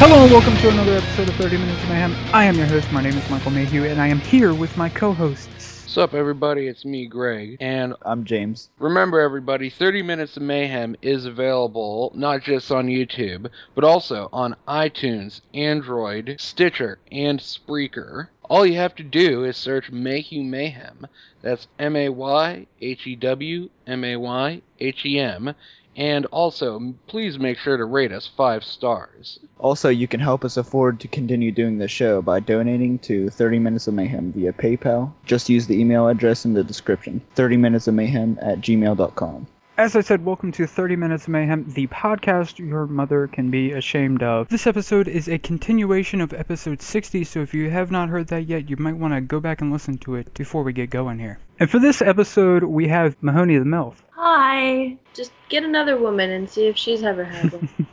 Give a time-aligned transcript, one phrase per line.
[0.00, 2.14] Hello and welcome to another episode of 30 Minutes of Mayhem.
[2.32, 4.88] I am your host, my name is Michael Mayhew, and I am here with my
[4.88, 5.48] co-hosts.
[5.82, 6.68] What's up, everybody?
[6.68, 7.56] It's me, Greg.
[7.58, 8.68] And I'm James.
[8.78, 14.54] remember, everybody, 30 Minutes of Mayhem is available not just on YouTube, but also on
[14.68, 18.28] iTunes, Android, Stitcher, and Spreaker.
[18.44, 21.08] All you have to do is search Mayhew Mayhem.
[21.42, 25.54] That's M A Y H E W M A Y H E M.
[25.98, 29.40] And also, please make sure to rate us five stars.
[29.58, 33.58] Also, you can help us afford to continue doing the show by donating to 30
[33.58, 35.12] Minutes of Mayhem via PayPal.
[35.26, 39.48] Just use the email address in the description 30 Minutes of Mayhem at gmail.com.
[39.78, 43.70] As I said, welcome to 30 Minutes of Mayhem, the podcast your mother can be
[43.70, 44.48] ashamed of.
[44.48, 48.48] This episode is a continuation of episode 60, so if you have not heard that
[48.48, 51.20] yet, you might want to go back and listen to it before we get going
[51.20, 51.38] here.
[51.60, 53.94] And for this episode, we have Mahoney the MILF.
[54.16, 54.96] Hi.
[55.14, 57.86] Just get another woman and see if she's ever had one.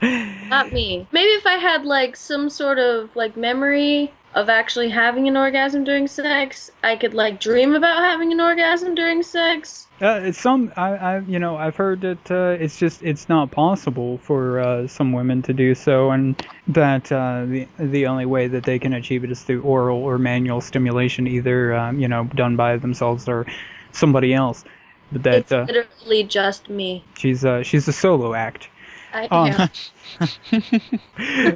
[0.48, 1.06] Not me.
[1.12, 5.84] Maybe if I had like some sort of like memory of actually having an orgasm
[5.84, 9.86] during sex, I could like dream about having an orgasm during sex.
[10.00, 13.50] Uh, it's some, I, I, you know, I've heard that uh, it's just it's not
[13.50, 18.48] possible for uh, some women to do so, and that uh, the the only way
[18.48, 22.24] that they can achieve it is through oral or manual stimulation, either um, you know
[22.34, 23.46] done by themselves or
[23.92, 24.64] somebody else.
[25.12, 27.04] But that it's uh, literally just me.
[27.16, 28.68] she's uh, she's a solo act.
[29.12, 29.70] I Um.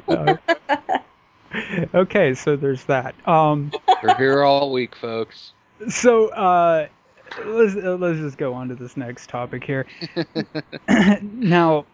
[0.07, 0.37] Uh,
[1.93, 3.15] okay, so there's that.
[3.27, 3.71] Um,
[4.03, 5.53] We're here all week, folks.
[5.89, 6.87] so uh,
[7.45, 9.85] let's uh, let's just go on to this next topic here.
[11.21, 11.85] now,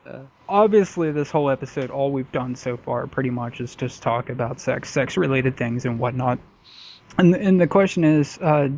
[0.47, 4.59] obviously, this whole episode, all we've done so far, pretty much is just talk about
[4.59, 6.39] sex, sex-related things, and whatnot.
[7.17, 8.69] And and the question is, uh,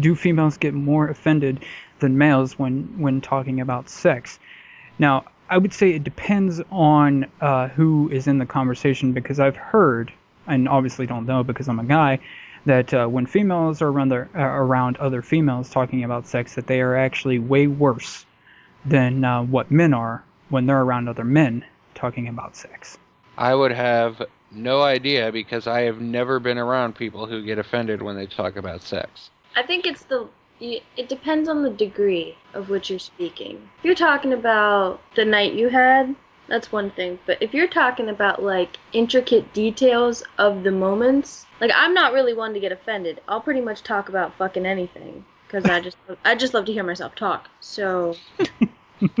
[0.00, 1.64] do females get more offended
[2.00, 4.38] than males when when talking about sex?
[4.98, 9.56] Now, I would say it depends on uh, who is in the conversation because I've
[9.56, 10.12] heard,
[10.48, 12.18] and obviously don't know because I'm a guy,
[12.64, 16.66] that uh, when females are around, their, uh, around other females talking about sex, that
[16.66, 18.26] they are actually way worse
[18.84, 21.64] than uh, what men are when they're around other men
[21.94, 22.98] talking about sex.
[23.36, 28.02] I would have no idea because I have never been around people who get offended
[28.02, 29.30] when they talk about sex.
[29.56, 30.28] I think it's the.
[30.60, 33.68] It depends on the degree of which you're speaking.
[33.78, 36.16] If you're talking about the night you had,
[36.48, 37.18] that's one thing.
[37.26, 42.34] But if you're talking about like intricate details of the moments, like I'm not really
[42.34, 43.20] one to get offended.
[43.28, 46.84] I'll pretty much talk about fucking anything because I just I just love to hear
[46.84, 47.48] myself talk.
[47.60, 48.16] So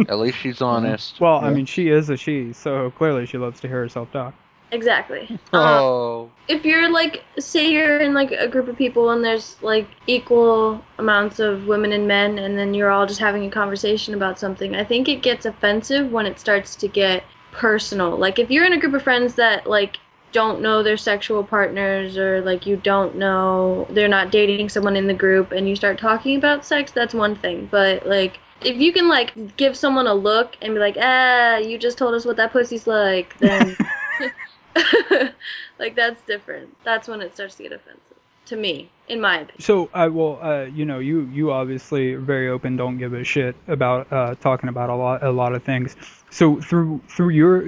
[0.08, 1.20] At least she's honest.
[1.20, 4.34] Well, I mean, she is a she, so clearly she loves to hear herself talk.
[4.70, 5.28] Exactly.
[5.30, 9.56] Um, Oh, if you're like say you're in like a group of people and there's
[9.62, 14.14] like equal amounts of women and men and then you're all just having a conversation
[14.14, 18.16] about something i think it gets offensive when it starts to get personal.
[18.16, 19.98] Like if you're in a group of friends that like
[20.30, 25.06] don't know their sexual partners or like you don't know they're not dating someone in
[25.06, 27.68] the group and you start talking about sex that's one thing.
[27.70, 31.78] But like if you can like give someone a look and be like ah you
[31.78, 33.76] just told us what that pussy's like then
[35.78, 36.76] like that's different.
[36.84, 38.02] That's when it starts to get offensive
[38.48, 39.60] to me, in my opinion.
[39.60, 43.22] So, I will, uh, you know, you you obviously are very open, don't give a
[43.24, 45.96] shit about uh, talking about a lot a lot of things.
[46.30, 47.66] So through through your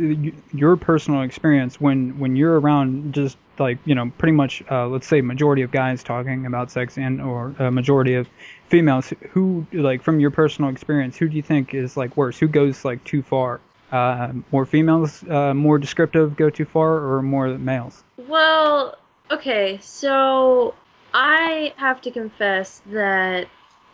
[0.52, 5.06] your personal experience, when when you're around just like you know pretty much uh, let's
[5.06, 8.28] say majority of guys talking about sex and or a majority of
[8.68, 12.38] females, who like from your personal experience, who do you think is like worse?
[12.38, 13.60] Who goes like too far?
[13.92, 18.04] Uh, more females, uh, more descriptive, go too far, or more males?
[18.16, 18.96] Well,
[19.30, 20.74] okay, so
[21.12, 23.48] I have to confess that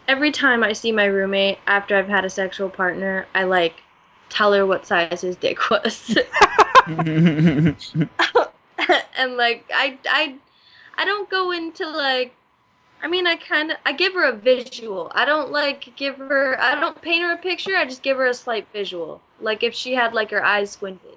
[0.07, 3.83] every time I see my roommate after I've had a sexual partner, I like
[4.29, 6.17] tell her what size his dick was.
[9.17, 10.37] and like I I
[10.97, 12.35] I don't go into like
[13.07, 15.13] I mean I kind of I give her a visual.
[15.15, 17.77] I don't like give her I don't paint her a picture.
[17.77, 19.21] I just give her a slight visual.
[19.41, 21.17] Like if she had like her eyes squinted,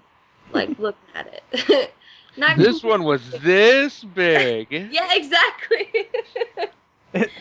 [0.53, 1.91] like looking at it.
[2.37, 4.67] Not this one was this big.
[4.69, 6.07] Yeah, exactly.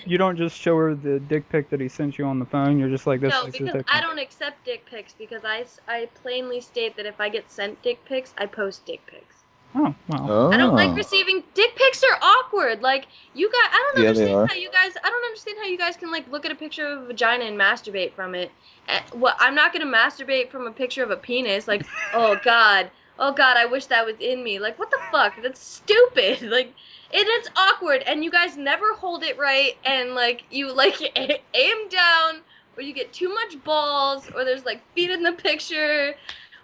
[0.07, 2.79] you don't just show her the dick pic that he sent you on the phone.
[2.79, 3.31] You're just like this.
[3.31, 7.21] no, because because I don't accept dick pics because I, I plainly state that if
[7.21, 9.38] I get sent dick pics, I post dick pics.
[9.75, 10.31] Oh, well.
[10.31, 10.51] Oh.
[10.51, 12.83] I don't like receiving dick pics are awkward.
[12.83, 14.93] Like you guys, I don't Yeah, understand how you guys.
[15.03, 17.45] I don't understand how you guys can like look at a picture of a vagina
[17.45, 18.53] and masturbate from it.
[18.89, 21.67] Eh, What I'm not gonna masturbate from a picture of a penis.
[21.69, 24.59] Like, oh god, oh god, I wish that was in me.
[24.59, 25.35] Like, what the fuck?
[25.43, 26.43] That's stupid.
[26.51, 26.75] Like,
[27.13, 31.01] and it's awkward, and you guys never hold it right, and like you like
[31.55, 32.43] aim down,
[32.77, 36.15] or you get too much balls, or there's like feet in the picture,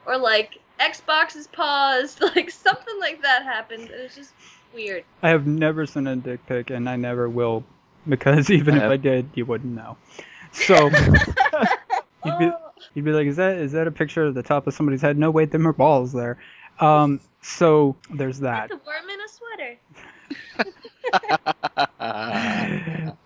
[0.06, 3.90] or like Xbox is paused, like something like that happened.
[3.90, 4.32] and it's just
[4.74, 5.04] weird.
[5.22, 7.64] I have never sent a dick pic, and I never will,
[8.08, 8.92] because even I if have.
[8.92, 9.96] I did, you wouldn't know.
[10.52, 10.74] So
[12.24, 12.50] you'd be,
[12.94, 15.18] you'd be like, "Is that is that a picture of the top of somebody's head?"
[15.18, 16.38] No, wait, them are balls there.
[16.80, 18.70] Um, so there's that.
[18.70, 19.78] That's a worm in a sweater.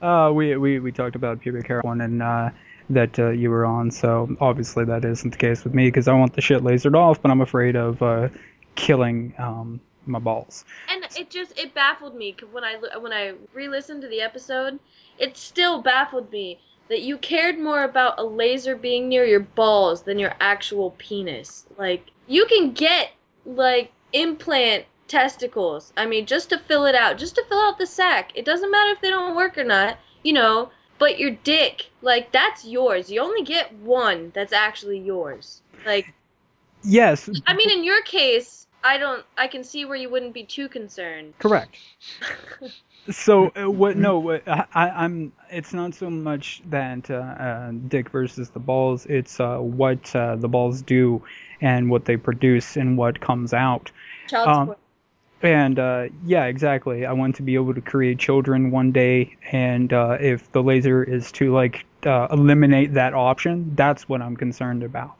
[0.00, 2.50] Uh, we we we talked about pubic hair one and uh,
[2.90, 3.90] that uh, you were on.
[3.90, 7.20] So obviously that isn't the case with me because I want the shit lasered off,
[7.20, 8.28] but I'm afraid of uh,
[8.74, 10.64] killing um, my balls.
[10.90, 14.78] And it just it baffled me 'cause when I when I re-listened to the episode,
[15.18, 16.58] it still baffled me
[16.88, 21.66] that you cared more about a laser being near your balls than your actual penis.
[21.76, 23.10] Like you can get
[23.44, 25.92] like implant testicles.
[25.96, 28.32] I mean, just to fill it out, just to fill out the sac.
[28.34, 30.70] It doesn't matter if they don't work or not, you know.
[30.98, 33.10] But your dick, like that's yours.
[33.10, 35.62] You only get one that's actually yours.
[35.86, 36.12] Like
[36.84, 39.24] Yes, I mean, in your case, I don't.
[39.36, 41.34] I can see where you wouldn't be too concerned.
[41.38, 41.76] correct.
[43.10, 43.96] So uh, what?
[43.96, 45.32] No, what, I, I'm.
[45.50, 49.06] It's not so much that uh, uh, dick versus the balls.
[49.06, 51.22] It's uh, what uh, the balls do
[51.62, 53.90] and what they produce and what comes out.
[54.28, 54.78] Child Um, support.
[55.42, 57.06] And uh, yeah, exactly.
[57.06, 61.04] I want to be able to create children one day, and uh, if the laser
[61.04, 65.14] is to like uh, eliminate that option, that's what I'm concerned about.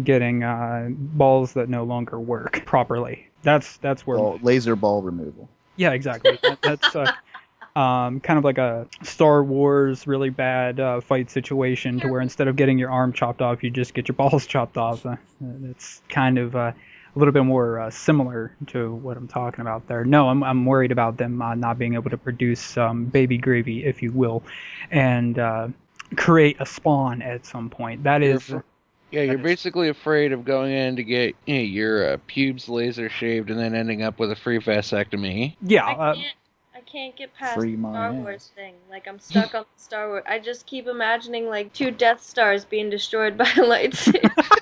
[0.00, 3.28] Getting uh, balls that no longer work properly.
[3.42, 4.18] That's that's where.
[4.18, 5.48] Ball, laser ball removal.
[5.76, 6.38] Yeah, exactly.
[6.42, 6.94] That- that's
[7.76, 12.20] uh, um, kind of like a Star Wars really bad uh, fight situation, to where
[12.20, 15.04] instead of getting your arm chopped off, you just get your balls chopped off.
[15.04, 15.16] Uh,
[15.64, 16.72] it's kind of uh,
[17.18, 20.04] a little bit more uh, similar to what I'm talking about there.
[20.04, 23.84] No, I'm I'm worried about them uh, not being able to produce um, baby gravy,
[23.84, 24.44] if you will,
[24.92, 25.66] and uh,
[26.14, 28.04] create a spawn at some point.
[28.04, 28.44] That You're is.
[28.44, 28.58] fr-
[29.10, 33.08] Yeah, you're basically afraid of going in to get you know, your uh, pubes laser
[33.08, 35.56] shaved and then ending up with a free vasectomy.
[35.60, 36.36] Yeah, I uh, can't.
[36.72, 38.14] I can't get past Free the Star ass.
[38.14, 38.74] Wars thing.
[38.88, 40.22] Like I'm stuck on Star Wars.
[40.28, 44.30] I just keep imagining like two Death Stars being destroyed by a lightsaber.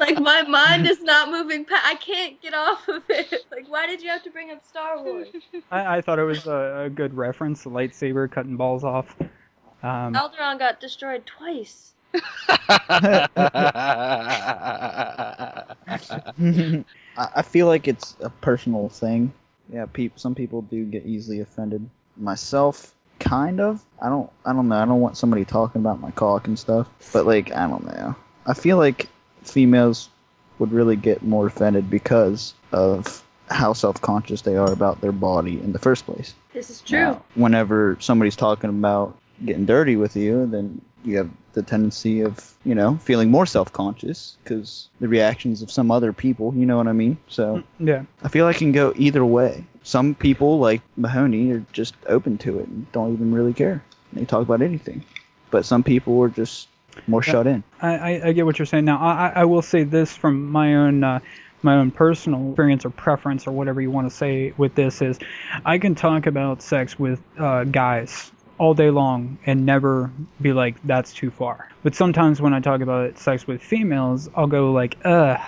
[0.00, 1.64] like my mind is not moving.
[1.64, 3.32] Pa- I can't get off of it.
[3.50, 5.28] Like why did you have to bring up Star Wars?
[5.70, 7.62] I, I thought it was a, a good reference.
[7.62, 9.14] The lightsaber cutting balls off.
[9.82, 11.92] Um, Alderaan got destroyed twice.
[12.14, 13.28] I,
[17.16, 19.32] I feel like it's a personal thing.
[19.72, 21.88] Yeah, peop, some people do get easily offended.
[22.16, 23.84] Myself, kind of.
[24.02, 24.30] I don't.
[24.44, 24.76] I don't know.
[24.76, 26.88] I don't want somebody talking about my cock and stuff.
[27.12, 28.16] But like, I don't know.
[28.46, 29.08] I feel like
[29.42, 30.10] females
[30.58, 35.72] would really get more offended because of how self-conscious they are about their body in
[35.72, 36.34] the first place.
[36.52, 36.98] This is true.
[36.98, 42.54] Now, whenever somebody's talking about getting dirty with you, then you have the tendency of,
[42.64, 46.88] you know, feeling more self-conscious because the reactions of some other people, you know what
[46.88, 47.18] I mean?
[47.28, 48.04] So mm, yeah.
[48.22, 49.64] I feel like it can go either way.
[49.82, 53.84] Some people, like Mahoney, are just open to it and don't even really care.
[54.14, 55.04] They talk about anything.
[55.50, 56.68] But some people are just
[57.06, 57.32] more Yeah.
[57.32, 57.62] shut in.
[57.80, 58.84] I, I, I get what you're saying.
[58.84, 61.20] Now, I, I will say this from my own uh,
[61.62, 65.18] my own personal experience or preference or whatever you want to say with this is,
[65.64, 70.10] I can talk about sex with uh, guys all day long and never
[70.40, 71.68] be like that's too far.
[71.82, 75.40] But sometimes when I talk about sex with females, I'll go like, ugh,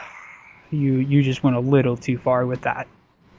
[0.71, 2.89] you you just went a little too far with that.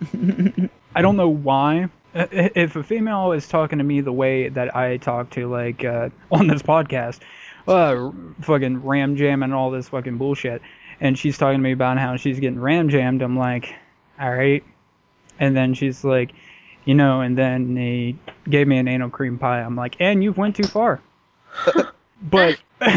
[0.96, 1.90] I don't know why.
[2.14, 6.10] If a female is talking to me the way that I talk to, like uh,
[6.32, 7.20] on this podcast,
[7.68, 10.62] uh, fucking ram jam and all this fucking bullshit,
[11.00, 13.74] and she's talking to me about how she's getting ram jammed, I'm like,
[14.20, 14.64] all right.
[15.40, 16.32] And then she's like,
[16.86, 18.18] you know, and then he
[18.50, 19.62] gave me an anal cream pie.
[19.62, 21.02] I'm like, and you've went too far.
[22.22, 22.90] but, but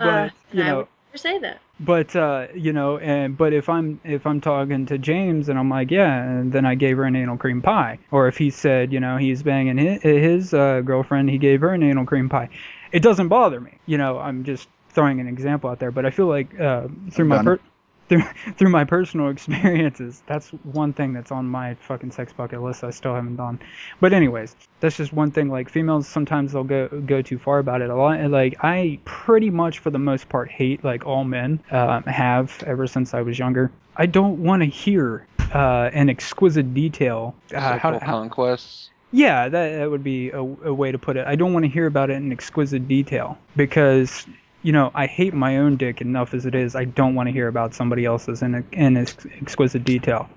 [0.00, 1.60] Uh, you know, say that.
[1.80, 5.68] but uh, you know, and but if I'm if I'm talking to James and I'm
[5.68, 8.92] like, yeah, and then I gave her an anal cream pie, or if he said,
[8.92, 12.48] you know, he's banging his, his uh, girlfriend, he gave her an anal cream pie,
[12.92, 13.78] it doesn't bother me.
[13.86, 17.26] You know, I'm just throwing an example out there, but I feel like uh, through
[17.26, 17.60] my per-
[18.08, 18.22] through
[18.56, 22.90] through my personal experiences, that's one thing that's on my fucking sex bucket list I
[22.90, 23.60] still haven't done.
[24.00, 25.48] But anyways, that's just one thing.
[25.48, 27.90] Like females, sometimes they'll go go too far about it.
[27.90, 28.18] A lot.
[28.30, 32.86] Like I pretty much for the most part hate like all men uh, have ever
[32.86, 33.70] since I was younger.
[33.96, 37.34] I don't want to hear uh, an exquisite detail.
[37.52, 38.90] Uh, how, Sexual how, conquests.
[39.12, 41.26] Yeah, that, that would be a, a way to put it.
[41.26, 44.26] I don't want to hear about it in exquisite detail because,
[44.62, 46.74] you know, I hate my own dick enough as it is.
[46.74, 50.28] I don't want to hear about somebody else's in, in ex- exquisite detail.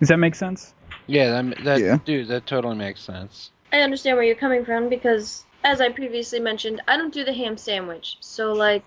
[0.00, 0.74] Does that make sense?
[1.06, 1.98] Yeah, that, that Yeah.
[2.04, 3.50] dude, that totally makes sense.
[3.72, 7.32] I understand where you're coming from because, as I previously mentioned, I don't do the
[7.32, 8.16] ham sandwich.
[8.20, 8.84] So, like,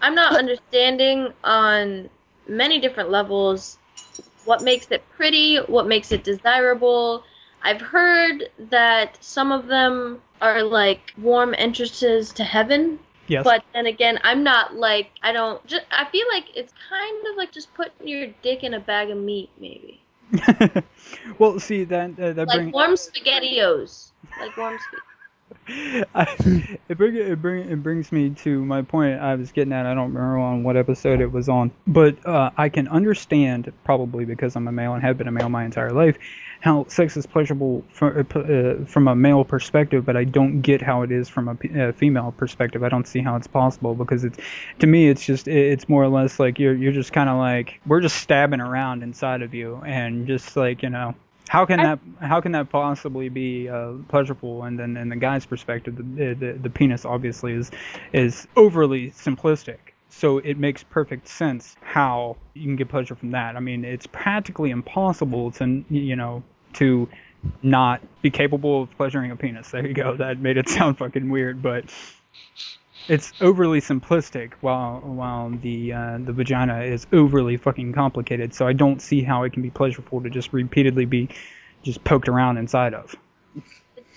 [0.00, 2.10] I'm not understanding on
[2.48, 3.78] many different levels
[4.44, 7.22] what makes it pretty, what makes it desirable.
[7.62, 13.44] I've heard that some of them are like warm entrances to heaven, Yes.
[13.44, 15.64] but then again, I'm not like I don't.
[15.66, 19.10] Just, I feel like it's kind of like just putting your dick in a bag
[19.10, 20.00] of meat, maybe.
[21.38, 24.10] well, see that uh, that Like brings warm spaghettios,
[24.40, 25.04] like warm spaghetti.
[26.14, 29.86] I, it bring it bring it brings me to my point I was getting at.
[29.86, 34.24] I don't remember on what episode it was on, but uh, I can understand probably
[34.24, 36.16] because I'm a male and have been a male my entire life
[36.60, 41.02] how sex is pleasurable from uh, from a male perspective, but I don't get how
[41.02, 42.82] it is from a p- uh, female perspective.
[42.82, 44.38] I don't see how it's possible because it's
[44.80, 47.80] to me it's just it's more or less like you're you're just kind of like
[47.86, 51.14] we're just stabbing around inside of you and just like you know
[51.48, 54.64] how can that how can that possibly be uh, pleasurable?
[54.64, 57.70] And then in the guy's perspective, the, the the penis obviously is
[58.12, 59.78] is overly simplistic.
[60.10, 63.56] So it makes perfect sense how you can get pleasure from that.
[63.56, 66.42] I mean, it's practically impossible to you know
[66.74, 67.08] to
[67.62, 69.70] not be capable of pleasuring a penis.
[69.70, 70.16] There you go.
[70.16, 71.84] That made it sound fucking weird, but
[73.08, 78.54] it's overly simplistic while while the uh, the vagina is overly fucking complicated.
[78.54, 81.28] So I don't see how it can be pleasurable to just repeatedly be
[81.82, 83.14] just poked around inside of.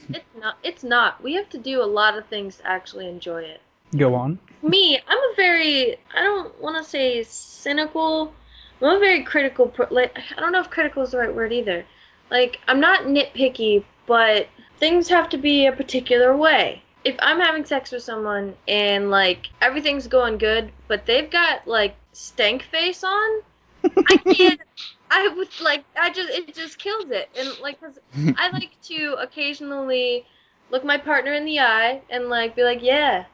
[0.10, 0.57] It's not.
[0.63, 1.24] It's not.
[1.24, 3.62] We have to do a lot of things to actually enjoy it.
[3.98, 4.39] Go on.
[4.62, 5.98] Me, I'm a very.
[6.15, 8.33] I don't want to say cynical.
[8.81, 9.67] I'm a very critical.
[9.67, 11.86] Per, like, I don't know if critical is the right word either.
[12.29, 14.48] Like, I'm not nitpicky, but
[14.79, 16.81] things have to be a particular way.
[17.03, 21.95] If I'm having sex with someone and like everything's going good, but they've got like
[22.13, 23.41] stank face on,
[23.83, 24.62] I can't.
[25.10, 25.83] I would like.
[26.00, 26.29] I just.
[26.29, 27.29] It just kills it.
[27.38, 28.00] And like cause
[28.38, 30.25] I like to occasionally
[30.69, 33.25] look my partner in the eye and like be like, yeah,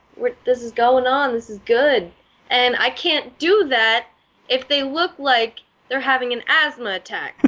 [0.44, 2.10] this is going on, this is good.
[2.50, 4.06] And I can't do that
[4.48, 7.42] if they look like they're having an asthma attack.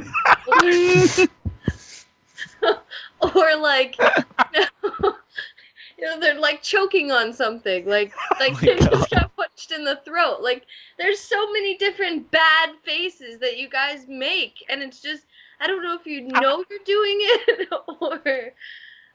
[3.21, 4.07] or like, you
[4.83, 5.15] know,
[5.97, 9.71] you know, they're like choking on something, like oh like Oh they just got punched
[9.71, 10.41] in the throat.
[10.41, 10.65] Like
[10.97, 15.25] there's so many different bad faces that you guys make, and it's just
[15.59, 18.19] I don't know if you know you're doing it or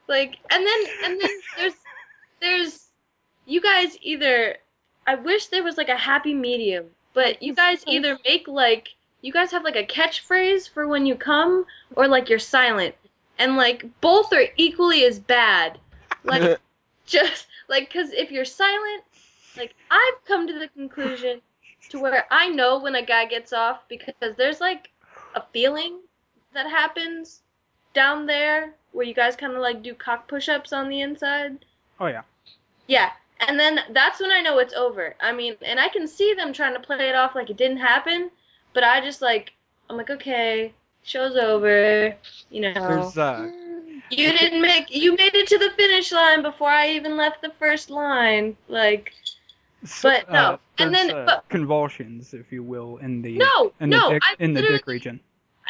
[0.09, 1.75] like, and then and then there's
[2.41, 2.86] there's
[3.47, 4.57] you guys either
[5.07, 9.33] I wish there was like a happy medium, but you guys either make like you
[9.33, 12.95] guys have like a catchphrase for when you come or like you're silent.
[13.39, 15.79] And like both are equally as bad.
[16.25, 16.59] Like
[17.07, 19.05] just like cuz if you're silent,
[19.57, 21.41] like I've come to the conclusion
[21.91, 24.91] to where I know when a guy gets off because there's like
[25.35, 26.01] a feeling
[26.53, 27.43] that happens
[27.95, 31.65] down there where you guys kind of like do cock push-ups on the inside.
[32.01, 32.23] Oh yeah.
[32.87, 33.13] Yeah.
[33.41, 35.15] And then that's when I know it's over.
[35.21, 37.77] I mean, and I can see them trying to play it off like it didn't
[37.79, 38.31] happen,
[38.73, 39.53] but I just like
[39.91, 42.15] I'm like, okay, show's over.
[42.51, 43.51] You know, There's uh
[44.11, 47.53] you didn't make you made it to the finish line before I even left the
[47.59, 48.57] first line.
[48.69, 49.13] Like,
[50.03, 53.91] But no, uh, and then- uh, but- convulsions, if you will, in the no, in
[53.91, 55.21] the no, dick, I in the dick region.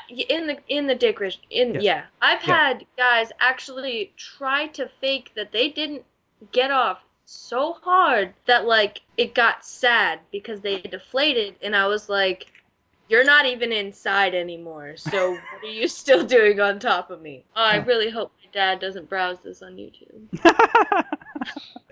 [0.08, 1.40] in the in the dick region.
[1.50, 1.82] In Yes.
[1.82, 2.54] yeah, I've Yeah.
[2.56, 6.04] had guys actually try to fake that they didn't
[6.52, 12.08] get off so hard that like it got sad because they deflated, and I was
[12.08, 12.46] like,
[13.08, 14.96] "You're not even inside anymore.
[14.96, 18.50] So what are you still doing on top of me?" Oh, I really hope my
[18.52, 21.04] dad doesn't browse this on YouTube.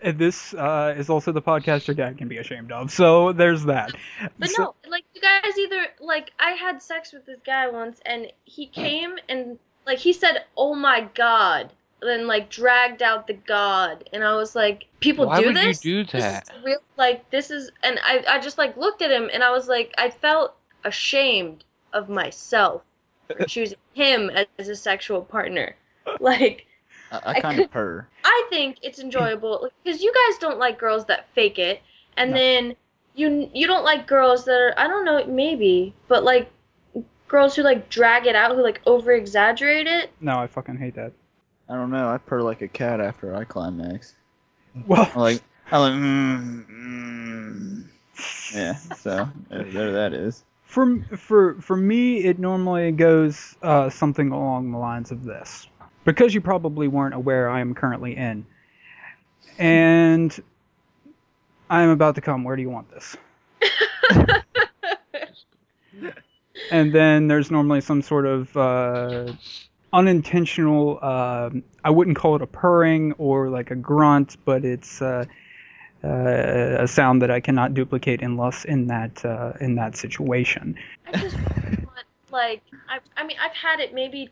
[0.03, 2.91] And this uh, is also the podcast your dad can be ashamed of.
[2.91, 3.93] So there's that.
[4.38, 8.00] But So- no, like you guys either like I had sex with this guy once
[8.05, 11.73] and he came and like he said, "Oh my god."
[12.04, 15.84] Then like dragged out the god and I was like, "People Why do would this?"
[15.84, 19.30] you do This real like this is and I I just like looked at him
[19.32, 22.82] and I was like I felt ashamed of myself
[23.26, 25.75] for choosing him as a sexual partner.
[26.20, 26.66] Like
[27.11, 28.06] I, I I kind could- of purr.
[28.25, 31.80] I think it's enjoyable because you guys don't like girls that fake it,
[32.16, 32.37] and No.
[32.37, 32.76] then
[33.14, 36.50] you you don't like girls that are I don't know maybe, but like
[37.28, 40.11] girls who like drag it out, who like over exaggerate it.
[40.20, 41.12] No, I fucking hate that.
[41.68, 42.09] I don't know.
[42.09, 44.14] I purr like a cat after I climax.
[44.87, 47.85] Well, I like, I like, mm, mm.
[48.52, 48.75] yeah.
[48.75, 50.44] So there, there that is.
[50.64, 55.68] for for for me, it normally goes uh, something along the lines of this,
[56.04, 58.44] because you probably weren't aware I am currently in,
[59.59, 60.38] and
[61.71, 62.44] I am about to come.
[62.44, 63.16] Where do you want this?
[66.71, 69.33] and then there's normally some sort of uh,
[69.95, 75.25] unintentional um i wouldn't call it a purring or like a grunt but it's uh,
[76.03, 81.13] uh, a sound that i cannot duplicate unless in that uh, in that situation I
[81.19, 84.31] just want like I I mean I've had it maybe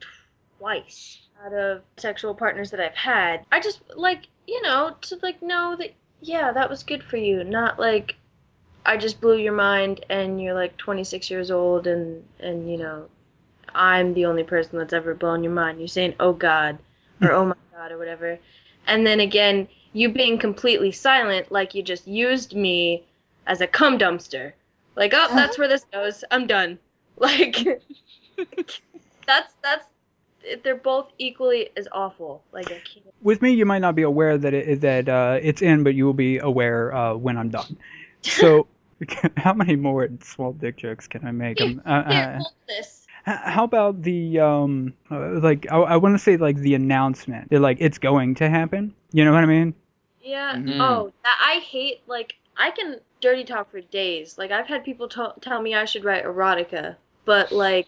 [0.59, 3.45] twice out of sexual partners that I've had.
[3.51, 7.45] I just like you know to like know that yeah that was good for you,
[7.45, 8.17] not like
[8.85, 13.09] I just blew your mind and you're like 26 years old and and you know
[13.75, 15.79] I'm the only person that's ever blown your mind.
[15.79, 16.79] You're saying oh god
[17.21, 18.39] or oh my god or whatever,
[18.87, 23.05] and then again you being completely silent like you just used me
[23.47, 24.53] as a cum dumpster.
[24.97, 26.25] Like oh that's where this goes.
[26.31, 26.79] I'm done.
[27.19, 27.57] Like
[29.27, 29.87] that's that's
[30.65, 32.43] they're both equally as awful.
[32.53, 33.07] Like I can't.
[33.23, 36.05] with me you might not be aware that it that uh, it's in but you
[36.07, 37.77] will be aware uh, when i'm done
[38.23, 38.67] so
[39.37, 43.02] how many more small dick jokes can i make Um, uh, Here, uh, hold this.
[43.27, 47.51] H- How about the um uh, like I, I want to say like the announcement
[47.51, 48.95] that like it's going to happen.
[49.13, 49.75] You know what I mean?
[50.23, 50.57] Yeah.
[50.57, 50.79] Mhm.
[50.81, 52.01] Oh, that I hate.
[52.07, 54.39] Like I can dirty talk for days.
[54.39, 57.87] Like I've had people t- tell me I should write erotica, but like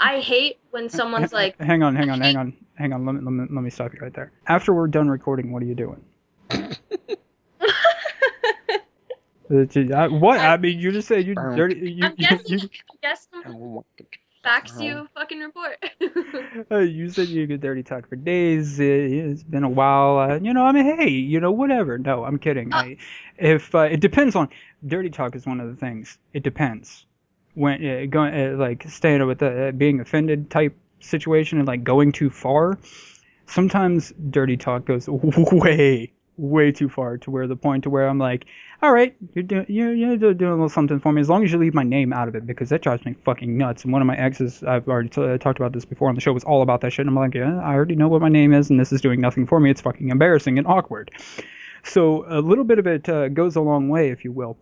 [0.00, 3.06] I hate when someone's like, hang on, hang on, hang on, hang on.
[3.06, 4.32] Let me let me, let me stop you right there.
[4.46, 6.04] After we're done recording, what are you doing?
[9.70, 10.40] Gee, I- what?
[10.40, 11.90] I mean, you just said you dirty.
[11.90, 12.26] You I'm you,
[13.00, 13.42] guessing,
[14.46, 15.84] you, guess facts you fucking report.
[16.70, 18.80] uh, you said you could dirty talk for days.
[18.80, 20.18] Uh, It's been a while.
[20.18, 21.98] Uh, you know, I mean, hey, you know, whatever.
[21.98, 22.72] No, I'm kidding.
[22.72, 22.96] I,
[23.38, 24.48] if uh, it depends on
[24.86, 26.18] dirty talk is one of the things.
[26.32, 27.06] It depends
[27.54, 31.84] when uh, going uh, like staying with the uh, being offended type situation and like
[31.84, 32.78] going too far.
[33.46, 35.08] Sometimes dirty talk goes
[35.52, 38.46] way way too far to where the point to where I'm like,
[38.82, 41.52] all right, you're doing you're, you're doing a little something for me as long as
[41.52, 43.84] you leave my name out of it because that drives me fucking nuts.
[43.84, 46.32] And one of my exes, I've already uh, talked about this before on the show,
[46.32, 47.06] was all about that shit.
[47.06, 49.20] And I'm like, yeah, I already know what my name is, and this is doing
[49.20, 49.70] nothing for me.
[49.70, 51.10] It's fucking embarrassing and awkward.
[51.82, 54.58] So a little bit of it uh, goes a long way, if you will,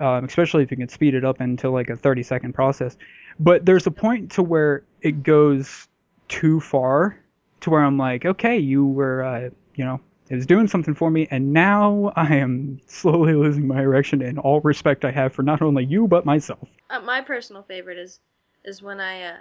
[0.00, 2.96] um, especially if you can speed it up into like a 30 second process.
[3.40, 5.88] But there's a point to where it goes
[6.28, 7.18] too far
[7.60, 10.00] to where I'm like, okay, you were, uh, you know,
[10.30, 14.38] it was doing something for me, and now I am slowly losing my erection in
[14.38, 16.68] all respect I have for not only you but myself.
[16.90, 18.20] uh, my personal favorite is
[18.64, 19.36] is when I uh,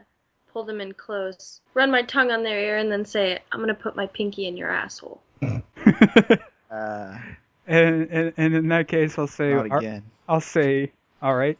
[0.53, 3.73] pull them in close, run my tongue on their ear, and then say, "I'm gonna
[3.73, 5.21] put my pinky in your asshole."
[6.69, 7.17] Uh,
[7.65, 10.03] and, and and in that case, I'll say, not "Ar- again.
[10.27, 11.57] I'll say, all right,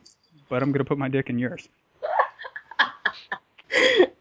[0.50, 1.70] but I'm gonna put my dick in yours.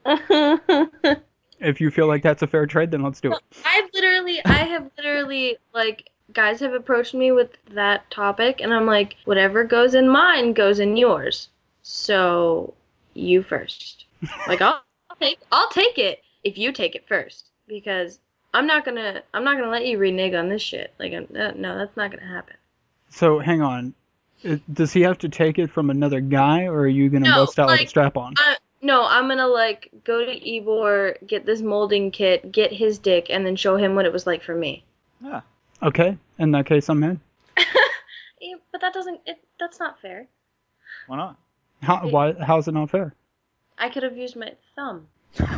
[1.59, 3.39] If you feel like that's a fair trade, then let's do it.
[3.65, 3.91] I've
[4.37, 9.17] literally, I have literally, like, guys have approached me with that topic, and I'm like,
[9.25, 11.49] whatever goes in mine goes in yours.
[11.83, 12.75] So,
[13.15, 14.05] you first.
[14.49, 18.19] Like, I'll, I'll take, I'll take it if you take it first, because
[18.55, 20.95] I'm not gonna, I'm not gonna let you renege on this shit.
[20.99, 22.57] Like, I'm, no, that's not gonna happen.
[23.09, 23.95] So hang on,
[24.73, 27.59] does he have to take it from another guy, or are you gonna No, bust
[27.59, 28.35] out with a strap on?
[28.39, 33.27] I, no, I'm gonna like go to Ebor, get this molding kit, get his dick,
[33.31, 34.85] and then show him what it was like for me.
[35.21, 35.41] Yeah.
[35.83, 37.21] Okay, in that case, I'm in.
[38.41, 40.29] Yeah, but that doesn't, it, that's not fair.
[41.07, 41.37] Why not?
[41.83, 42.33] How, why?
[42.35, 43.15] How's it not fair?
[43.79, 45.09] I could have used my thumb.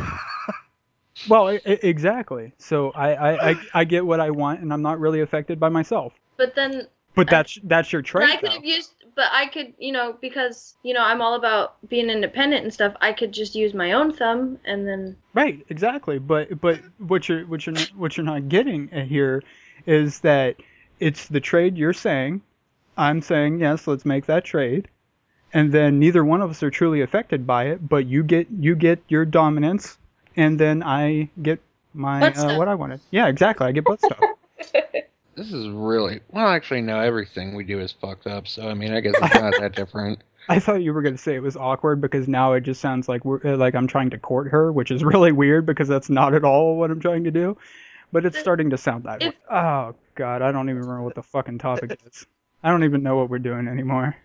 [1.27, 2.53] Well, I, I- exactly.
[2.57, 5.67] So I, I, I, I get what I want, and I'm not really affected by
[5.69, 6.13] myself.
[6.37, 8.29] But then But that's that's your trait.
[8.29, 11.75] I could have used, but I could, you know, because you know I'm all about
[11.87, 12.95] being independent and stuff.
[13.01, 16.19] I could just use my own thumb, and then Right, exactly.
[16.19, 19.43] But but what you're what you're not, what you're not getting here
[19.85, 20.57] is that
[20.99, 22.41] it's the trade you're saying.
[22.97, 24.87] I'm saying yes, let's make that trade,
[25.53, 27.87] and then neither one of us are truly affected by it.
[27.87, 29.97] But you get you get your dominance,
[30.35, 31.59] and then I get
[31.93, 32.99] my uh, what I wanted.
[33.11, 33.67] Yeah, exactly.
[33.67, 34.19] I get butt stuff.
[35.39, 36.47] This is really well.
[36.47, 36.99] Actually, no.
[36.99, 38.45] Everything we do is fucked up.
[38.45, 40.21] So I mean, I guess it's not that different.
[40.49, 43.07] I thought you were going to say it was awkward because now it just sounds
[43.07, 46.33] like we're like I'm trying to court her, which is really weird because that's not
[46.33, 47.57] at all what I'm trying to do.
[48.11, 49.31] But it's starting to sound that way.
[49.49, 52.25] Oh god, I don't even remember what the fucking topic is.
[52.61, 54.17] I don't even know what we're doing anymore.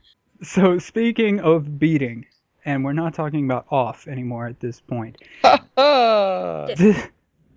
[0.42, 2.26] So speaking of beating,
[2.64, 5.18] and we're not talking about off anymore at this point.
[5.44, 7.06] this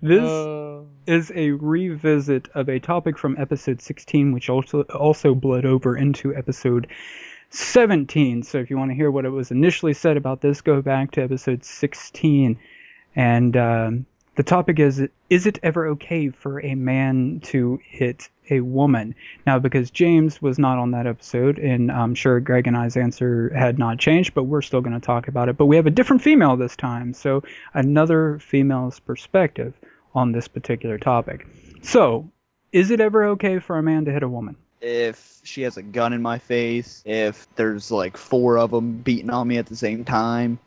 [0.01, 5.65] this Uh, is a revisit of a topic from episode 16, which also also bled
[5.65, 6.87] over into episode
[7.49, 8.43] 17.
[8.43, 11.11] So if you want to hear what it was initially said about this, go back
[11.11, 12.59] to episode 16.
[13.15, 14.05] And um,
[14.35, 19.15] the topic is: Is it ever okay for a man to hit a woman?
[19.47, 23.51] Now, because James was not on that episode, and I'm sure Greg and I's answer
[23.55, 25.57] had not changed, but we're still going to talk about it.
[25.57, 29.73] But we have a different female this time, so another female's perspective
[30.17, 31.45] on this particular topic.
[31.83, 32.29] So,
[32.71, 34.55] is it ever okay for a man to hit a woman?
[34.81, 39.29] If she has a gun in my face, if there's like four of them beating
[39.29, 40.57] on me at the same time,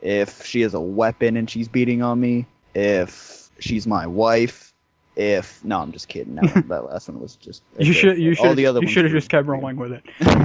[0.00, 4.72] if she has a weapon and she's beating on me, if she's my wife,
[5.16, 6.36] if no, I'm just kidding.
[6.36, 9.04] That, that last one was just You should you all should the other you should
[9.04, 10.02] have just kept rolling with it.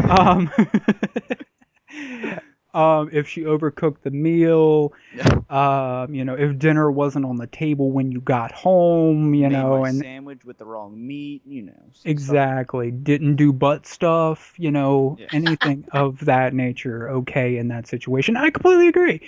[0.10, 0.52] um,
[2.80, 4.94] um, if she overcooked the meal,
[5.50, 9.52] um, you know, if dinner wasn't on the table when you got home, you Made
[9.52, 11.74] know, and sandwich with the wrong meat, you know.
[11.92, 15.28] stuff- exactly didn't do butt stuff, you know, Yeah.
[15.34, 17.10] anything of that nature.
[17.10, 19.22] Okay, in that situation, I completely agree.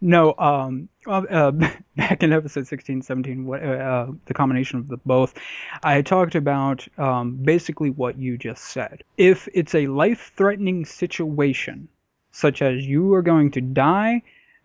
[0.00, 1.50] No, um, uh, uh,
[1.96, 5.34] back in episode 16, 17, what, uh, the combination of the both,
[5.82, 9.02] I talked about um, basically what you just said.
[9.18, 11.88] If it's a life-threatening situation,
[12.34, 14.20] such as you are going to die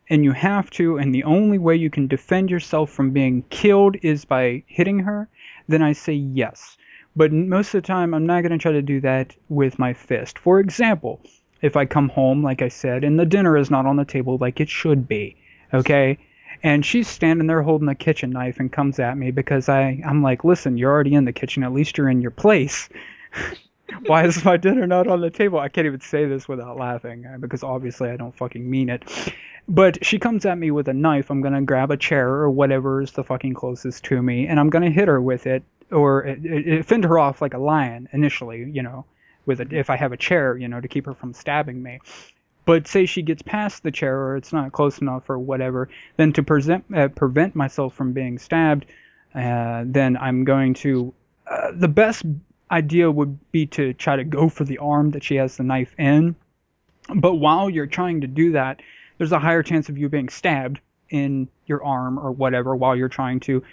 [0.09, 3.95] and you have to, and the only way you can defend yourself from being killed
[4.01, 5.29] is by hitting her,
[5.67, 6.77] then I say yes.
[7.15, 9.93] But most of the time, I'm not going to try to do that with my
[9.93, 10.39] fist.
[10.39, 11.21] For example,
[11.61, 14.39] if I come home, like I said, and the dinner is not on the table
[14.41, 15.37] like it should be,
[15.71, 16.17] okay?
[16.63, 20.23] And she's standing there holding a kitchen knife and comes at me because I, I'm
[20.23, 21.63] like, listen, you're already in the kitchen.
[21.63, 22.89] At least you're in your place.
[24.05, 25.59] Why is my dinner not on the table?
[25.59, 29.03] I can't even say this without laughing uh, because obviously I don't fucking mean it.
[29.67, 31.29] But she comes at me with a knife.
[31.29, 34.69] I'm gonna grab a chair or whatever is the fucking closest to me, and I'm
[34.69, 38.69] gonna hit her with it or it, it, fend her off like a lion initially,
[38.71, 39.05] you know,
[39.45, 41.99] with it if I have a chair, you know, to keep her from stabbing me.
[42.65, 46.33] But say she gets past the chair or it's not close enough or whatever, then
[46.33, 48.85] to present, uh, prevent myself from being stabbed,
[49.33, 51.13] uh, then I'm going to.
[51.47, 52.23] Uh, the best
[52.71, 55.93] idea would be to try to go for the arm that she has the knife
[55.97, 56.35] in.
[57.13, 58.81] But while you're trying to do that,
[59.17, 60.79] there's a higher chance of you being stabbed
[61.09, 63.63] in your arm or whatever while you're trying to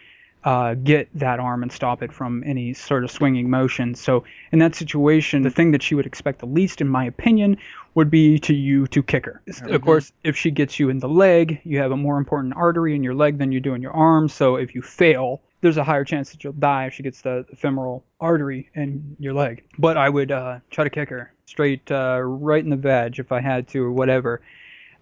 [0.44, 3.94] uh, get that arm and stop it from any sort of swinging motion.
[3.94, 7.56] So in that situation, the thing that she would expect the least, in my opinion,
[7.94, 9.42] would be to you to kick her.
[9.74, 12.94] Of course, if she gets you in the leg, you have a more important artery
[12.94, 14.28] in your leg than you do in your arm.
[14.28, 17.44] So if you fail, there's a higher chance that you'll die if she gets the,
[17.56, 19.64] femoral artery in your leg.
[19.78, 23.32] But I would uh, try to kick her straight uh, right in the veg if
[23.32, 24.40] I had to or whatever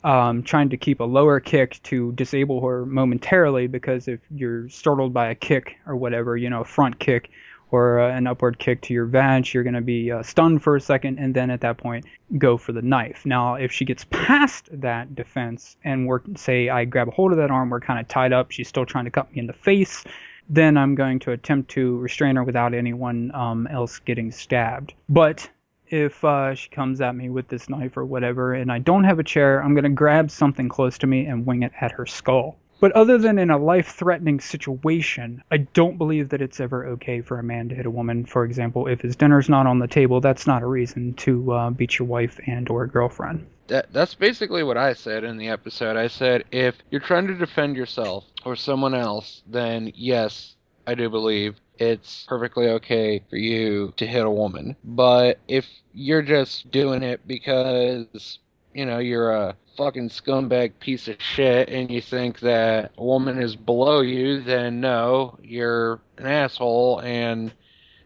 [0.04, 5.14] um, trying to keep a lower kick to disable her momentarily because if you're startled
[5.14, 7.30] by a kick or whatever, you know, a front kick
[7.70, 10.76] or uh, an upward kick to your vag, you're going to be uh, stunned for
[10.76, 12.04] a second and then at that point
[12.36, 13.24] go for the knife.
[13.24, 17.38] Now, if she gets past that defense and we're, say, I grab a hold of
[17.38, 19.54] that arm, we're kind of tied up, she's still trying to cut me in the
[19.54, 20.04] face,
[20.48, 24.94] then I'm going to attempt to restrain her without anyone um, else getting stabbed.
[25.08, 25.48] But
[25.88, 29.18] if uh, she comes at me with this knife or whatever and I don't have
[29.18, 32.06] a chair, I'm going to grab something close to me and wing it at her
[32.06, 32.56] skull.
[32.80, 37.20] But other than in a life threatening situation, I don't believe that it's ever okay
[37.20, 38.24] for a man to hit a woman.
[38.24, 41.70] For example, if his dinner's not on the table, that's not a reason to uh,
[41.70, 43.46] beat your wife and or girlfriend.
[43.68, 45.96] That that's basically what I said in the episode.
[45.96, 50.56] I said if you're trying to defend yourself or someone else, then yes,
[50.86, 54.76] I do believe it's perfectly okay for you to hit a woman.
[54.84, 58.38] But if you're just doing it because
[58.74, 63.40] you know you're a fucking scumbag piece of shit and you think that a woman
[63.40, 67.52] is below you, then no, you're an asshole and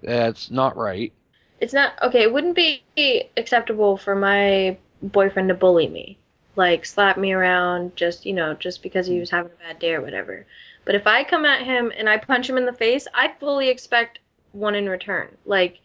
[0.02, 1.12] that's not right.
[1.60, 2.22] It's not okay.
[2.22, 2.82] It wouldn't be
[3.36, 6.18] acceptable for my boyfriend to bully me,
[6.56, 9.94] like slap me around, just you know, just because he was having a bad day
[9.94, 10.46] or whatever.
[10.84, 13.68] But if I come at him and I punch him in the face, I fully
[13.68, 14.20] expect
[14.52, 15.36] one in return.
[15.44, 15.80] Like,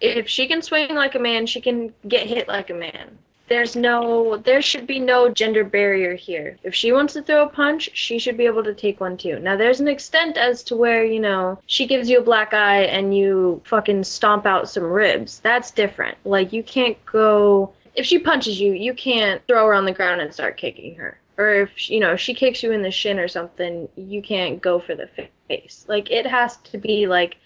[0.00, 3.18] if she can swing like a man, she can get hit like a man.
[3.50, 6.56] There's no, there should be no gender barrier here.
[6.62, 9.40] If she wants to throw a punch, she should be able to take one too.
[9.40, 12.84] Now, there's an extent as to where, you know, she gives you a black eye
[12.84, 15.40] and you fucking stomp out some ribs.
[15.40, 16.16] That's different.
[16.24, 20.20] Like, you can't go, if she punches you, you can't throw her on the ground
[20.20, 21.18] and start kicking her.
[21.36, 24.78] Or if, you know, she kicks you in the shin or something, you can't go
[24.78, 25.08] for the
[25.48, 25.84] face.
[25.88, 27.36] Like, it has to be, like,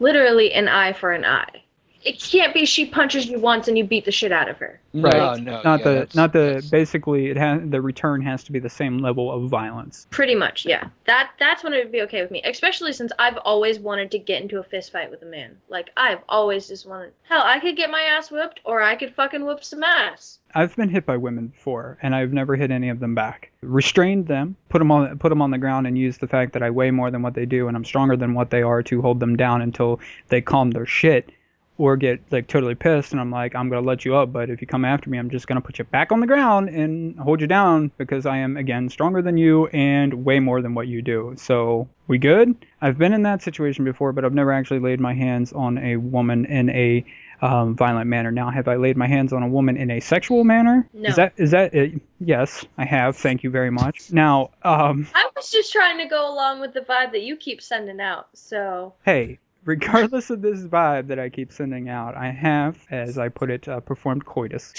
[0.00, 1.62] literally an eye for an eye.
[2.04, 4.80] It can't be she punches you once and you beat the shit out of her.
[4.92, 5.14] Right.
[5.14, 8.52] No, no, not yeah, the not the that's- basically it has the return has to
[8.52, 10.06] be the same level of violence.
[10.10, 10.88] Pretty much, yeah.
[11.06, 12.42] That that's when it would be okay with me.
[12.44, 15.56] Especially since I've always wanted to get into a fist fight with a man.
[15.68, 17.12] Like I've always just wanted.
[17.22, 20.38] Hell, I could get my ass whipped, or I could fucking whip some ass.
[20.54, 23.50] I've been hit by women before, and I've never hit any of them back.
[23.62, 26.62] Restrained them, put them on put them on the ground, and used the fact that
[26.62, 29.02] I weigh more than what they do, and I'm stronger than what they are to
[29.02, 31.30] hold them down until they calm their shit,
[31.76, 34.60] or get like totally pissed, and I'm like, I'm gonna let you up, but if
[34.60, 37.40] you come after me, I'm just gonna put you back on the ground and hold
[37.40, 41.02] you down because I am again stronger than you and way more than what you
[41.02, 41.34] do.
[41.36, 42.54] So we good?
[42.80, 45.96] I've been in that situation before, but I've never actually laid my hands on a
[45.96, 47.04] woman in a
[47.42, 48.30] um, violent manner.
[48.30, 50.88] Now, have I laid my hands on a woman in a sexual manner?
[50.92, 51.08] No.
[51.08, 52.00] Is that is that it?
[52.20, 53.16] Yes, I have.
[53.16, 54.12] Thank you very much.
[54.12, 57.60] Now, um, I was just trying to go along with the vibe that you keep
[57.60, 58.28] sending out.
[58.34, 63.28] So hey, regardless of this vibe that I keep sending out, I have, as I
[63.28, 64.72] put it, uh, performed coitus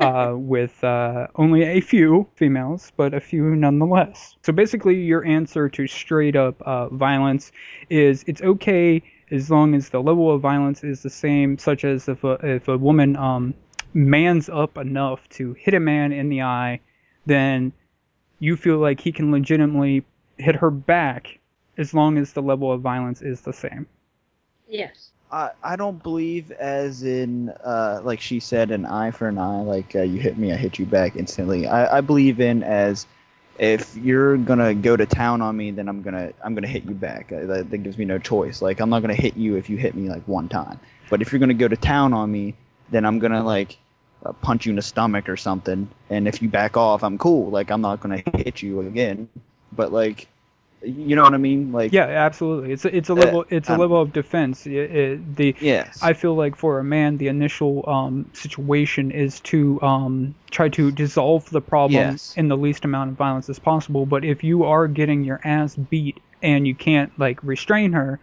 [0.00, 4.36] uh, with uh, only a few females, but a few nonetheless.
[4.42, 7.52] So basically, your answer to straight up uh, violence
[7.90, 12.08] is it's okay as long as the level of violence is the same, such as
[12.08, 13.54] if a, if a woman um,
[13.94, 16.80] mans up enough to hit a man in the eye,
[17.26, 17.72] then
[18.38, 20.04] you feel like he can legitimately
[20.36, 21.38] hit her back
[21.78, 23.86] as long as the level of violence is the same.
[24.68, 25.10] Yes.
[25.34, 29.62] I, I don't believe as in uh, like she said an eye for an eye
[29.62, 31.66] like uh, you hit me I hit you back instantly.
[31.66, 33.06] I, I believe in as
[33.58, 36.94] if you're gonna go to town on me then I'm gonna I'm gonna hit you
[36.94, 37.32] back.
[37.32, 38.62] Uh, that, that gives me no choice.
[38.62, 40.78] Like I'm not gonna hit you if you hit me like one time.
[41.10, 42.54] But if you're gonna go to town on me
[42.90, 43.78] then I'm gonna like
[44.24, 45.88] uh, punch you in the stomach or something.
[46.10, 47.50] And if you back off I'm cool.
[47.50, 49.28] Like I'm not gonna hit you again.
[49.72, 50.28] But like
[50.84, 52.72] you know what I mean like Yeah, absolutely.
[52.72, 54.66] It's a, it's a Uh, level it's a um, level of defense.
[54.66, 59.40] It, it, the yes I feel like for a man, the initial um, situation is
[59.40, 62.34] to um, try to dissolve the problem Yes.
[62.36, 64.06] in the least amount of violence as possible.
[64.06, 68.18] But if you are getting your ass beat and you can't like restrain her,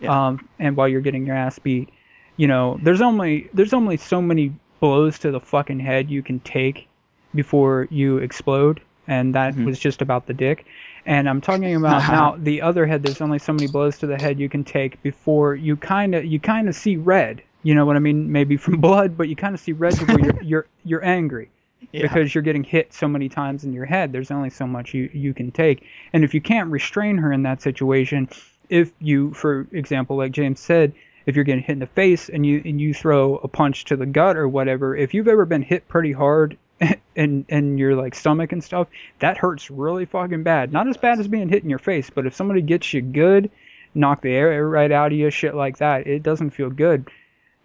[0.00, 0.26] Yeah.
[0.28, 1.88] um, and while you're getting your ass beat,
[2.36, 6.40] you know, there's only there's only so many blows to the fucking head you can
[6.40, 6.86] take
[7.34, 9.64] before you explode, and that Mhm.
[9.64, 10.66] was just about the dick.
[11.06, 13.02] And I'm talking about now the other head.
[13.02, 16.24] There's only so many blows to the head you can take before you kind of
[16.24, 17.42] you kind of see red.
[17.62, 18.30] You know what I mean?
[18.30, 21.48] Maybe from blood, but you kind of see red to where you're you're you're angry
[21.92, 22.02] Yeah.
[22.02, 24.12] because you're getting hit so many times in your head.
[24.12, 25.84] There's only so much you you can take.
[26.12, 28.28] And if you can't restrain her in that situation,
[28.68, 30.92] if you, for example, like James said,
[31.26, 33.96] if you're getting hit in the face and you and you throw a punch to
[33.96, 36.56] the gut or whatever, if you've ever been hit pretty hard
[37.14, 38.88] in in your like stomach and stuff,
[39.20, 40.72] that hurts really fucking bad.
[40.72, 43.50] Not as bad as being hit in your face, but if somebody gets you good,
[43.94, 47.08] knock the air right out of you, shit like that, it doesn't feel good.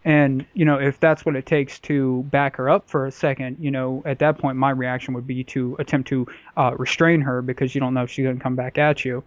[0.05, 3.57] And you know, if that's what it takes to back her up for a second,
[3.59, 7.41] you know, at that point, my reaction would be to attempt to uh, restrain her
[7.41, 9.23] because you don't know if she's gonna come back at you,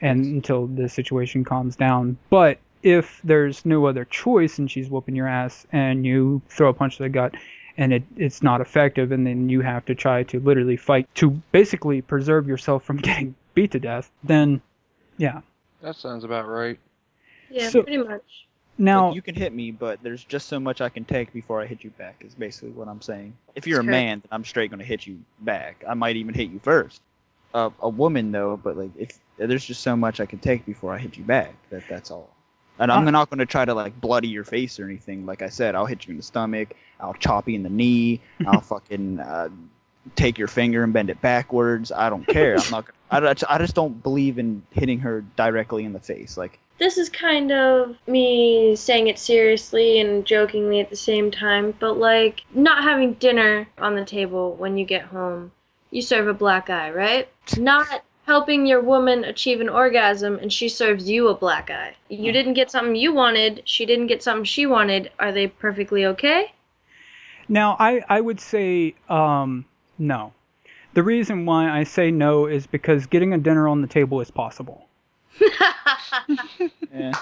[0.00, 2.18] and until the situation calms down.
[2.28, 6.74] But if there's no other choice and she's whooping your ass and you throw a
[6.74, 7.34] punch to the gut
[7.80, 11.30] and it, it's not effective and then you have to try to literally fight to
[11.50, 14.60] basically preserve yourself from getting beat to death, then
[15.16, 15.40] yeah.
[15.82, 16.78] That sounds about right.
[17.50, 18.46] Yeah, So- pretty much.
[18.78, 21.60] Now Like, you can hit me, but there's just so much I can take before
[21.60, 22.22] I hit you back.
[22.24, 23.36] Is basically what I'm saying.
[23.54, 23.90] If you're a correct.
[23.90, 25.84] man, then I'm straight gonna hit you back.
[25.86, 27.02] I might even hit you first.
[27.52, 30.94] Uh, a woman though, but like if there's just so much I can take before
[30.94, 31.52] I hit you back.
[31.68, 32.30] That that's all.
[32.80, 35.26] And I'm not gonna try to like bloody your face or anything.
[35.26, 36.74] Like I said, I'll hit you in the stomach.
[36.98, 38.20] I'll chop you in the knee.
[38.46, 39.50] I'll fucking uh,
[40.16, 41.92] take your finger and bend it backwards.
[41.92, 42.56] I don't care.
[42.56, 42.86] I'm not.
[43.10, 46.36] Gonna, I, I just don't believe in hitting her directly in the face.
[46.36, 51.74] Like This is kind of me saying it seriously and jokingly at the same time,
[51.78, 55.52] but like not having dinner on the table when you get home.
[55.90, 57.28] You serve a black eye, right?
[57.56, 61.94] Not helping your woman achieve an orgasm and she serves you a black eye.
[62.08, 65.10] You didn't get something you wanted, she didn't get something she wanted.
[65.18, 66.52] Are they perfectly okay?
[67.48, 69.64] Now, I, I would say um,
[69.98, 70.32] no.
[70.94, 74.30] The reason why I say no is because getting a dinner on the table is
[74.30, 74.86] possible.
[76.94, 77.12] yeah.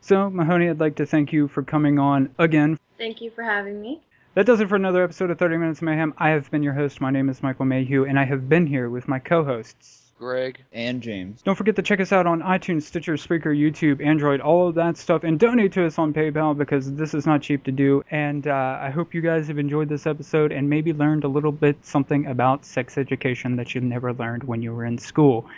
[0.00, 2.78] So, Mahoney, I'd like to thank you for coming on again.
[2.98, 4.02] Thank you for having me.
[4.34, 6.12] That does it for another episode of 30 Minutes of Mayhem.
[6.18, 7.00] I have been your host.
[7.00, 10.10] My name is Michael Mayhew, and I have been here with my co hosts.
[10.18, 10.58] Greg.
[10.72, 11.40] And James.
[11.42, 14.96] Don't forget to check us out on iTunes, Stitcher, Spreaker, YouTube, Android, all of that
[14.96, 18.02] stuff, and donate to us on PayPal because this is not cheap to do.
[18.10, 21.52] And uh, I hope you guys have enjoyed this episode and maybe learned a little
[21.52, 25.48] bit something about sex education that you never learned when you were in school.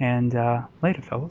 [0.00, 1.30] And uh, later, fellas.